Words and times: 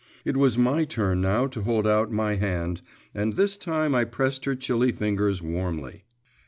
It 0.25 0.35
was 0.35 0.57
my 0.57 0.83
turn 0.83 1.21
now 1.21 1.45
to 1.45 1.61
hold 1.61 1.85
out 1.85 2.11
my 2.11 2.33
hand, 2.33 2.81
and 3.13 3.33
this 3.33 3.55
time 3.55 3.93
I 3.93 4.03
pressed 4.03 4.45
her 4.45 4.55
chilly 4.55 4.91
fingers 4.91 5.43
warmly. 5.43 6.05